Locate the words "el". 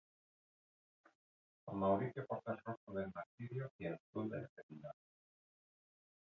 2.53-2.57, 3.85-3.93